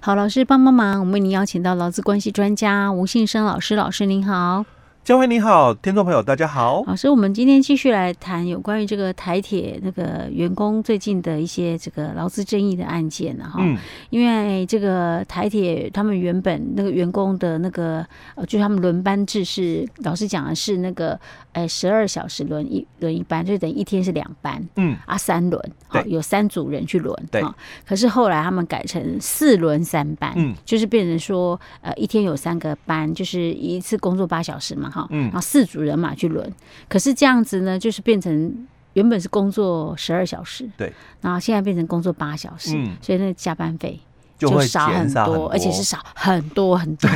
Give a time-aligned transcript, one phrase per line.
[0.00, 4.64] 好，老师帮帮忙，我们为您邀请到劳资关系专家吴信生老师，老师您好。
[5.02, 6.84] 江辉你好，听众朋友大家好。
[6.86, 13.54] 老师，我们今天继续来谈有关于这个台铁那个员工最近的一些这个劳资争议的案件哈。
[13.58, 13.78] 嗯。
[14.10, 21.18] 因为这个台铁他们原本那个员工的那个呃，就他们轮班制是老师讲的是那个
[21.52, 24.62] 呃十二小时轮一轮一班，就等于一天是两班。
[24.76, 24.96] 嗯。
[25.06, 25.72] 啊，三轮。
[25.90, 26.04] 对。
[26.06, 27.14] 有三组人去轮。
[27.30, 27.42] 对。
[27.86, 30.32] 可是后来他们改成四轮三班。
[30.36, 30.54] 嗯。
[30.64, 34.88] 就是变成说呃一天有三个班，就是一次工作八小时嘛。
[34.90, 36.52] 哈嗯，然后四组人马去轮，
[36.88, 44.00] 可是这样子呢，就是变成原本是工作十二小时，对，然后现在变成工作八小时，嗯，所以那加班费。
[44.38, 47.10] 就少很多，而且是少很多很多。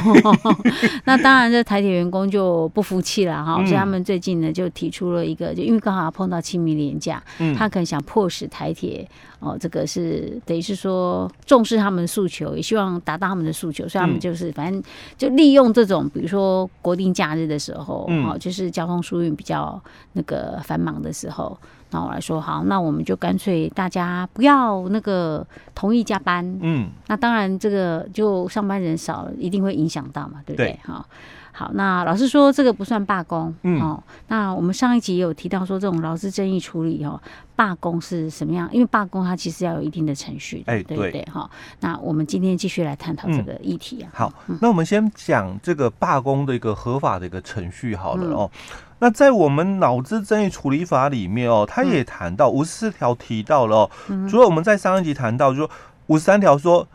[1.05, 7.23] 那当然，这台铁员工就不服气了哈，所以他们最近呢就提出了一个，就因为刚好碰到清明年假，
[7.57, 9.09] 他可能想迫使台铁
[9.43, 14.83] 哦，这个是等于是说重视他们的诉求，也希望达到他们的诉求，所以他们就是反正
[15.19, 19.83] 就利用这种，比如说国定假日的时候，哦，就是交通疏运比较
[20.13, 21.59] 那个繁忙的时候。
[21.95, 26.59] 那我来说好，那我们就干脆大家不要那个同意加班。
[26.63, 30.81] 嗯，那当然这个就上班人少了，一定会影响到嘛，对不对？
[30.85, 31.07] 好，
[31.53, 33.55] 好，那老师说这个不算罢工。
[33.63, 37.21] 嗯，哦，那我们上一集也有提到说这种劳资争议处理哦，
[37.55, 38.69] 罢工是什么样？
[38.73, 41.23] 因为罢工它其实要有一定的程序，哎，对不对？
[41.31, 41.49] 哈，
[41.81, 44.11] 那我们今天继续来探讨这个议题啊。
[44.15, 48.51] 好，那我们先讲这个罢工的一个合法的一个程序好了哦。
[48.99, 53.91] 那在我们劳资争议处理法里面哦，他也谈到五十四条提到了哦，
[54.31, 55.71] 除了我们在上一集谈到，就说
[56.07, 56.87] 五十三条说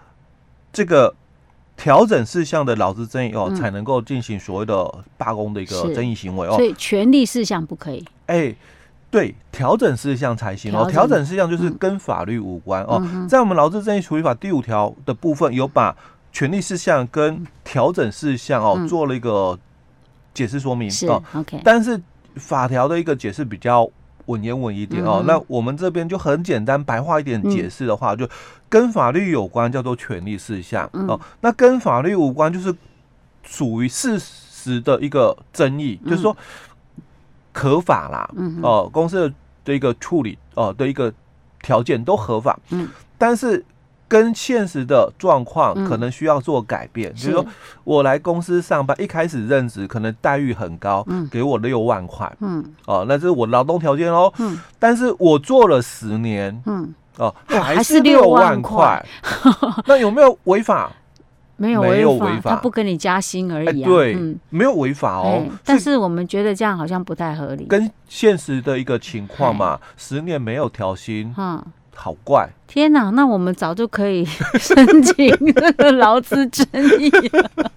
[0.74, 1.14] 这个
[1.78, 6.56] 调整事项的劳资争议哦，才能够进行所谓的罢工的一个争议行为哦。
[6.58, 8.04] 所以权利事项不可以。
[8.26, 8.54] 哎，
[9.10, 10.90] 对，调整事项才行哦。
[10.92, 13.02] 调整事项就是跟法律无关哦。
[13.30, 15.96] 在我们劳资争议处理法第五条的部分，有把
[16.34, 19.58] 权利事项跟调整事项哦做了一个。
[20.34, 22.00] 解释说明是 OK，但是
[22.36, 23.90] 法条的一个解释比较
[24.28, 25.24] 文言稳一点哦。
[25.28, 28.30] 那我们这边就很简单白话一点解释的话，就
[28.70, 31.20] 跟法律有关叫做权利事项哦。
[31.42, 32.74] 那跟法律无关就是
[33.44, 36.38] 属于事实的一个争议，就是说
[37.54, 38.30] 合法啦，
[38.62, 39.34] 哦，公司
[39.66, 41.12] 的一个处理哦的一个
[41.62, 43.66] 条件都合法，嗯，但是。
[44.08, 47.46] 跟现实的状况可能需要做改变，就是说
[47.84, 59.06] 我来公司上班，一开始任职可能待遇很高，给我六万块，嗯，哦，那这是我劳动条件哦，嗯，但是我做了十年，嗯，哦，还是六万块，
[59.86, 60.92] 那有没有违法？
[61.60, 62.06] 没有违
[62.40, 64.16] 法，他不跟你加薪而已啊，对，
[64.52, 71.62] 没有违法哦，但是我们觉得这样好像不太合理，跟现实的一个情况嘛，十年没有调薪，嗯。
[72.00, 72.48] 好怪！
[72.68, 74.24] 天哪，那我们早就可以
[74.60, 76.64] 申请这个劳资争
[77.00, 77.10] 议。
[77.34, 77.72] 了。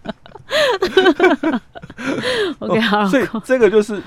[2.58, 4.00] OK，好，所以这个就是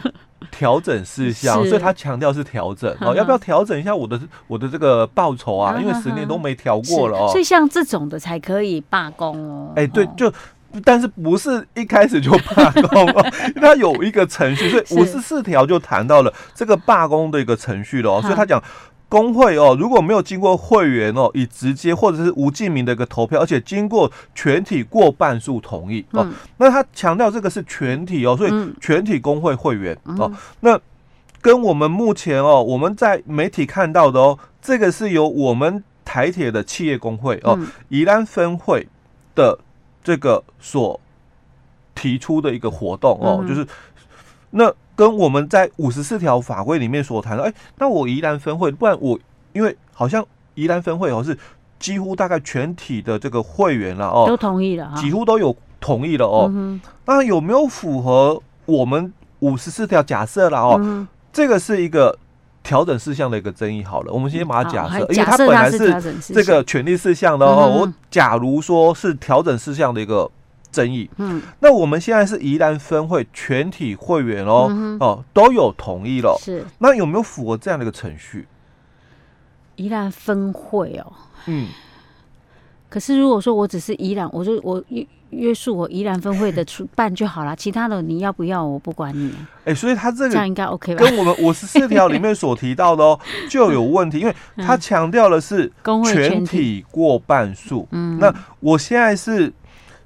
[0.51, 2.95] 调整事项， 所以他强调是调整。
[3.01, 5.79] 哦，要不要调整一下我的我的这个报酬啊？
[5.81, 9.73] 因为十年都没调过了哦，所以像这种的才可以罢工哦。
[9.75, 10.31] 哎，对，就
[10.83, 13.25] 但是不是一开始就罢工哦，
[13.59, 18.61] 他有一个程序，所以五十四条就谈到了这个罢工的一个程序了哦，所以他讲。
[19.13, 28.51] 工会哦，如果没有经过会员哦，以直接或者是无记名的一个投票，而且经过全体过半数同意哦，那他强调这个是全体哦，所以
[28.81, 30.31] 全体工会会员哦，
[30.61, 30.79] 那
[31.39, 37.59] 跟我们目前哦，我们在媒体看到的哦，这个是由我们台铁的企业工会哦，
[37.89, 38.87] 宜兰分会
[39.35, 39.59] 的
[40.03, 40.99] 这个所
[41.93, 43.67] 提出的一个活动哦，就是
[44.49, 44.73] 那。
[44.95, 49.19] 跟我们在五十四条法规里面所谈的，哎，那我宜兰分会，不然我
[49.53, 50.23] 因为好像
[50.53, 51.37] 宜兰分会哦是
[51.79, 56.51] 几乎大概全体的这个会员了哦，都同意了，几乎都有同意了哦。
[57.05, 61.07] 那有没有符合我们五十四条假设了哦？
[61.31, 62.17] 这个是一个
[62.61, 63.83] 调整事项的一个争议。
[63.83, 67.79] 好了，我们先把它假设，因为它本来是这个权利事项的哦。
[67.79, 70.29] 我假如说是调整事项的一个。
[70.73, 78.47] 争议，嗯，那我们现在是宜兰分会全体会员哦，嗯、哦，都有同意了，是，那有没有符合这样的一个程序？
[79.75, 81.13] 宜兰分会哦，
[81.45, 81.67] 嗯，
[82.89, 89.31] 可是如果说我只是宜兰，我就我约约束我宜兰分会的出办就好了，其他的你要不要我不管你，
[89.65, 91.03] 哎、欸，所以他这个这样应该 OK 吧？
[91.03, 95.71] 跟我们 五十四条里面所提到的哦，就有问题，因为 他强调的是
[96.05, 99.53] 全体过半数，嗯，那我现在是。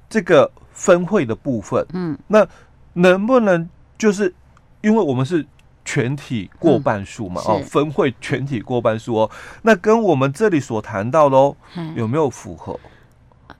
[0.08, 2.46] 这个分会的部分，嗯，那
[2.94, 4.34] 能不能就是
[4.80, 5.44] 因为我们是
[5.84, 9.30] 全体过半数嘛，哦，分会全体过半数哦，
[9.62, 11.56] 那跟我们这里所谈到的哦，
[11.94, 12.78] 有没有符合？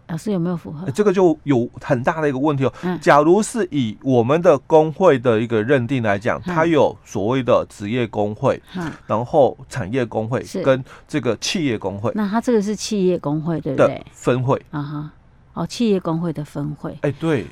[0.09, 0.91] 老师有没有符合？
[0.91, 2.73] 这个就有很大的一个问题哦。
[2.83, 12.11] 嗯，假如是以我们的工会的一个认定来讲，它有所谓的职业工会，嗯，然后产业工会跟这个企业工会。
[12.15, 14.03] 那它这个是企业工会对不对？
[14.13, 15.13] 分会啊哈，
[15.59, 16.97] 哦，企业工会的分会。
[17.03, 17.47] 哎，对，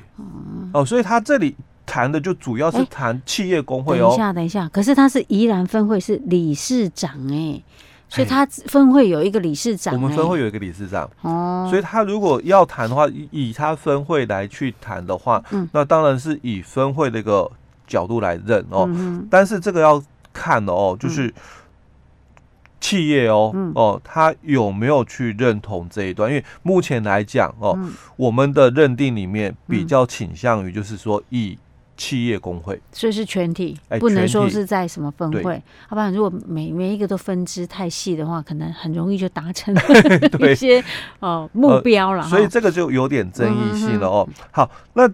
[0.73, 1.55] 哦，所以他这里
[1.85, 4.07] 谈的就主要是谈企业工会哦。
[4.07, 7.61] 等一下，等一下，可是他是宜兰分会是理事长哎。
[8.09, 11.67] 所以他分会有一个理事长，欸，我们分会有一个理事长哦。
[11.69, 17.51] 所以他如果要谈的话，以他分会来去谈的话，嗯，那当然是以分会的一个
[17.85, 18.85] 角度来认哦。
[18.87, 20.01] 嗯，但是这个要
[20.31, 21.33] 看哦，就是
[22.79, 26.29] 企业哦，嗯，哦，他有没有去认同这一段？
[26.29, 31.57] 因为目前来讲哦，嗯，我们的认定里面比较倾向于就是说以。
[31.99, 35.53] 企业工会，所以是全体，不能说是在什么分会，
[35.89, 39.75] 要不然如果每每一个都分支太细的话，可能很容易就达成
[40.39, 40.83] 一些
[41.21, 42.21] 哦目标了。
[42.25, 44.29] 所以这个就有点争议性了哦。
[44.51, 45.09] 好，那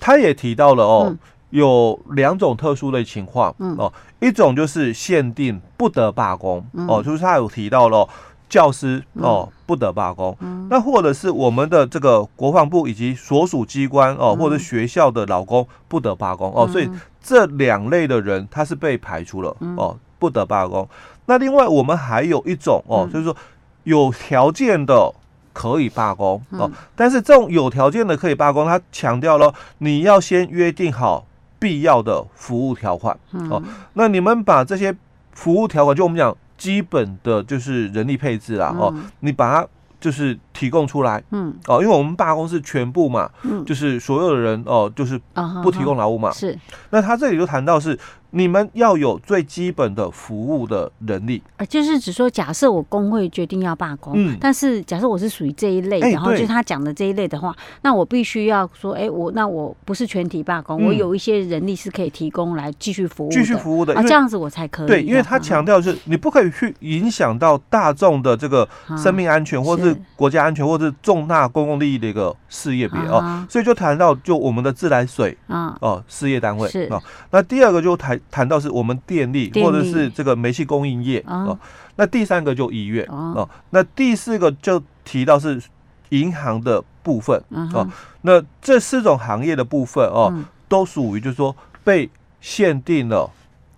[0.00, 1.16] 他也提到了哦，
[1.54, 8.08] 有两种特殊的情况哦，一种就是限定不得罢工哦，就是他有提到了。
[8.46, 16.52] 教师哦不得罢工，嗯、那或者是我们的这个国防部以及所属机关哦，或者学校的老公不得罢工。
[16.54, 16.88] 哦，所以
[17.20, 20.86] 这两类的人他是被排除了哦，不得罢工。
[21.26, 23.34] 那另外我们还有一种哦，就是说
[23.82, 25.12] 有条件的
[25.52, 31.26] 可以罢工哦，但是这种有条件的可以罢工，他强调了你要先约定好
[31.64, 33.18] 必要的服务条款
[33.48, 33.62] 哦。
[33.94, 34.94] 那你们把这些
[35.32, 36.36] 服务条款，就我们讲。
[36.56, 39.68] 基本的就是人力配置啦，哦，你把它
[40.00, 45.20] 就是提供出来，嗯，哦，因为我们罢工是全部嘛，嗯，就是所有的人哦，就是
[45.64, 46.56] 不提供劳务嘛，是。
[46.90, 47.98] 那他这里就谈到是。
[48.36, 64.88] 你们要有最基本的服务的能力，呃，就是只说，假设我工会决定要罢工，嗯，但是假设我是属于这一类，然后就他讲的这一类的话，那我必须要说，哎，我那我不是全体罢工，我有一些人力是可以提供来继续服务，继续服务的，啊，这样子我才可以。
[64.88, 76.82] 对，因为他强调是，你不可以去影响到大众的这个生命安全，或是国家安全，或是重大公共利益的一个事业别哦，所以就谈到就我们的自来水啊，哦，事业单位是。
[76.92, 77.00] 啊，
[77.30, 78.20] 那第二个就谈。
[78.30, 81.58] 谈到是我们电力或者是这个煤气供应业哦，
[81.96, 85.62] 那第三个就医院哦，那第四个就提到是
[86.08, 87.88] 银行的部分哦，
[88.22, 90.32] 那这四种行业的部分哦，
[90.68, 91.54] 都属于就是说
[91.84, 92.10] 被
[92.40, 93.30] 限定了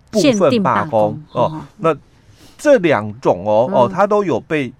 [0.09, 1.95] 部分罢工哦，那
[2.57, 4.73] 这两种哦哦，它都有被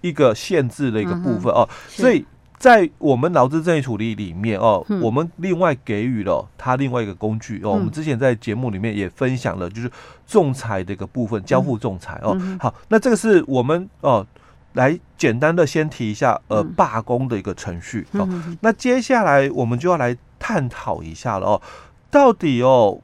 [0.00, 2.24] 一个限制的一个部分哦，所以。
[2.64, 7.72] 在我们劳资争议处理里面哦，嗯、我们另外给予了他另外一个工具哦。
[7.72, 9.90] 嗯、我们之前在节目里面也分享了，就是
[10.26, 12.34] 仲裁的一个部分，交付仲裁哦。
[12.40, 14.26] 嗯、好，那这个是我们哦
[14.72, 18.26] 来简单的先提一下呃罢工的一个程序哦。
[18.30, 21.62] 嗯、那接下来我们就要来探讨一下了哦，
[22.10, 22.98] 到底哦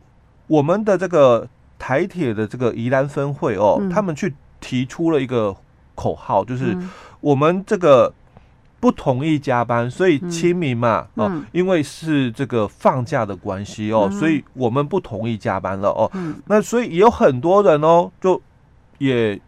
[0.46, 1.46] 我们的这个
[1.78, 5.54] 台铁的这个宜兰分会哦，嗯、他们去提出了一个
[5.94, 6.74] 口号，就是
[7.20, 8.14] 我们这个。
[8.81, 16.11] 不同意加班，所以清明嘛，嗯、哦，因为是这个放假的关系哦，嗯、所以我们不同意加班了哦。
[16.15, 18.41] 嗯、那所以也有很多人哦，就
[18.97, 19.38] 也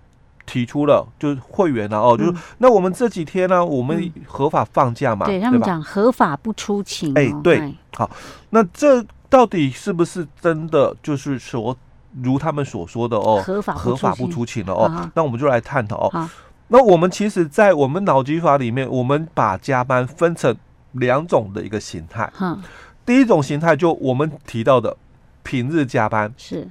[0.45, 7.15] 提出了，就是会员了哦，嗯、就是那我们这几天呢，我们合法放假嘛，嗯、对，对他们讲合法不出勤，哦。
[7.17, 8.11] 哎，对，哎、好，
[8.51, 10.95] 那这到底是不是真的？
[11.03, 11.75] 就是说，
[12.23, 16.29] 如他们所说的哦，合法合法不出勤了哦，啊、那我们就来探讨哦。
[16.73, 20.57] 那我们其实，在我们脑机法里面，我们把加班分成
[20.93, 22.33] 两种的一个形态。
[22.41, 22.59] 嗯，
[23.05, 24.97] 第一种形态就我们提到的
[25.43, 26.67] 平日加班，是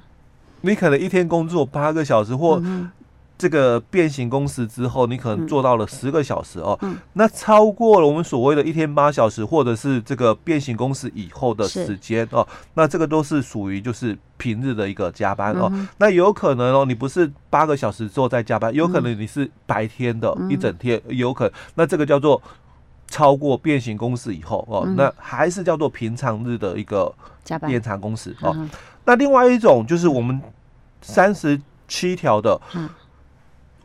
[0.62, 2.62] 你可能一天工作八个小时或。
[3.42, 6.78] 这个变形工时之后，你可能做到了十个小时哦。
[6.84, 15.72] 嗯，那超过了我们所谓的一天八小时，或者是这个变形工时以后的时间哦，那这个都是属于就是平日的一个加班哦。
[15.98, 21.54] 那有可能哦，你不是八个小时之后再加班，有可能你是白天的一整天，有可能。
[21.74, 22.40] 那这个叫做
[23.08, 27.12] 超过变形工时以后哦，那还是叫做平常日的一个
[27.68, 28.56] 延长工时哦。
[29.04, 30.40] 那另外一种就是我们
[31.02, 32.62] 三十七条的。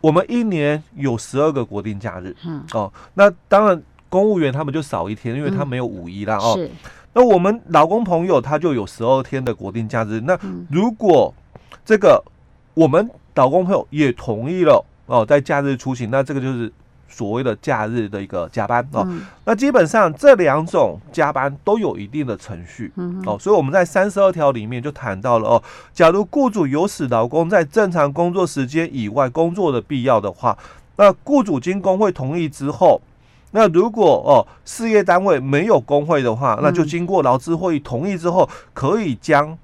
[0.06, 6.54] 我们一年有十二个国定假日，嗯哦，那当然公务员他们就少一天，因为他没有五一啦哦。
[6.56, 6.70] 是，
[7.12, 10.20] 那我们老公朋友他就有十二天的国定假日。
[10.20, 10.38] 那
[10.70, 11.34] 如果
[11.84, 12.22] 这个
[12.74, 16.72] 我们老公朋友也同意了哦，在假日出行，那这个就是。
[17.08, 25.62] 所谓的假日的一个加班哦，嗯、那基本上这两种加班都有一定的程序，嗯、哦，所以我们在三十二条里面就谈到了哦，
[25.94, 30.56] 假如雇主有使劳工在正常工作时间以外工作的必要的话，
[30.96, 33.00] 那雇主经工会同意之后，
[33.52, 39.56] 那如果哦事业单位没有工会的话，那就经过劳资会议同意之后，可以将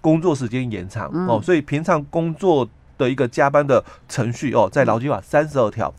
[0.00, 1.40] 工作时间延长哦。
[1.42, 5.94] 所以平常工作的一个加班的程序哦，在劳基法三十二条。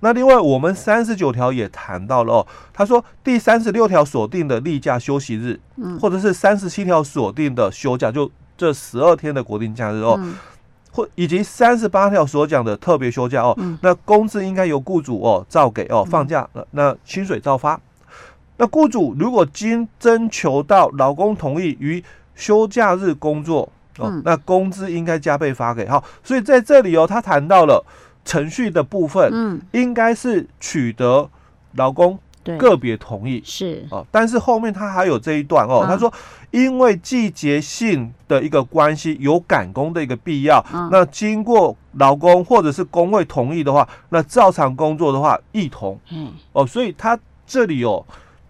[0.00, 5.60] 那另外我们三十九条也谈到了哦，他说第三十六条所定的例假休息日，
[6.00, 10.18] 或者是三十七条所定的休假，就这十二天的国定假日哦。
[10.90, 17.78] 或以及三十八条所讲的特别休假哦，嗯、那工资应该由雇主哦照给哦，放假、嗯、那薪水照发。
[18.56, 22.02] 那雇主如果经征求到劳工同意于
[22.34, 25.86] 休假日工作哦，嗯、那工资应该加倍发给。
[25.88, 27.84] 好，所以在这里哦，他谈到了
[28.24, 31.28] 程序的部分，嗯，应该是取得
[31.74, 32.18] 劳工。
[32.56, 36.10] 个别同意是哦，但是后面他还有这一段哦，他说
[36.50, 48.02] 因为季节性的一个关系，有赶工的一个必要，那经过劳工或者是工会同意的话，那照常工作的话，一同嗯哦，所以他这里哦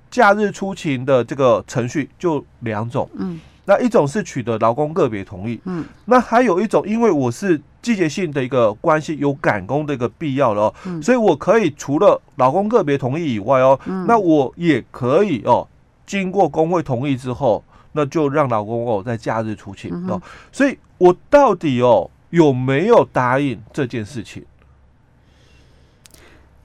[0.09, 3.41] 假日出勤的这个程序就两种嗯。
[3.69, 15.69] 那一种是取得劳工个别同意，嗯，那还有一种，因为我是季节性的一个关系，有赶工的一个必要了哦，嗯，所以我可以除了劳工个别同意以外哦，嗯，那我也可以哦，
[16.07, 20.19] 经过工会同意之后，那就让劳工哦在假日出勤哦，
[20.51, 24.43] 所以我到底哦有没有答应这件事情？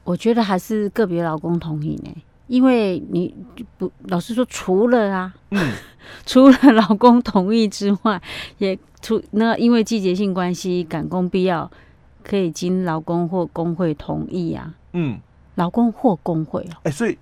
[0.05, 2.15] 我觉得还是个别劳工同意呢。
[2.47, 3.33] 因为你
[3.77, 5.71] 不老实说，除了啊，嗯，
[6.25, 8.21] 除了老公同意之外，
[8.57, 11.69] 也除那因为季节性关系赶工必要，
[12.23, 14.73] 可以经劳工或工会同意啊。
[14.93, 15.19] 嗯，
[15.55, 17.17] 劳工或工会哦，哎，所以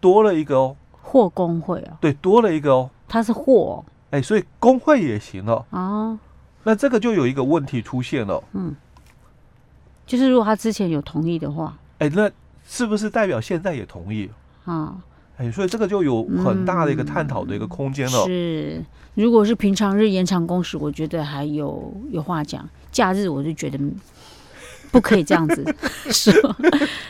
[0.00, 6.18] 多了一个哦，或工会哦，对，多了一个哦，它是或，哎，所以工会也行哦哦。
[6.64, 8.74] 那这个就有一个问题出现了，嗯，
[10.06, 12.30] 就是如果他之前有同意的话，哎，那
[12.66, 14.30] 是不是代表现在也同意？
[14.64, 14.94] 啊，
[15.40, 18.28] 哎、欸，所以这个就有很大的一个探讨的一个空间了，嗯。
[18.28, 23.78] 是，如果是平常日延长工时，我觉得还有有话讲；假日我就觉得
[24.90, 25.64] 不可以这样子
[26.12, 26.32] 说，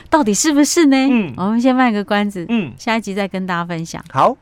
[0.09, 0.97] 到底是不是呢？
[1.11, 4.01] 嗯，我们先卖个关子，嗯，下一集再跟大家分享。
[4.13, 4.37] 好。